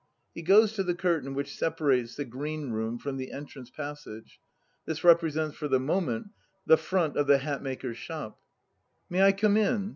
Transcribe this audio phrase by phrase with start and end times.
[0.33, 4.39] (He goes to the curtain which separates the green room from the entrance passage.
[4.87, 6.29] This represents for the moment
[6.65, 8.39] the front of the haymaker's shop.)
[9.11, 9.89] May I come in?